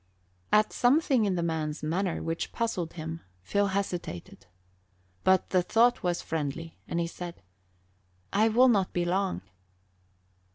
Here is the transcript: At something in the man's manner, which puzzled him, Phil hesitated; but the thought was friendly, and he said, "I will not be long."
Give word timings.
At 0.51 0.73
something 0.73 1.25
in 1.25 1.35
the 1.35 1.43
man's 1.43 1.83
manner, 1.83 2.23
which 2.23 2.51
puzzled 2.51 2.93
him, 2.93 3.21
Phil 3.43 3.67
hesitated; 3.67 4.47
but 5.23 5.51
the 5.51 5.61
thought 5.61 6.01
was 6.01 6.23
friendly, 6.23 6.79
and 6.87 6.99
he 6.99 7.05
said, 7.05 7.43
"I 8.33 8.49
will 8.49 8.67
not 8.67 8.93
be 8.93 9.05
long." 9.05 9.41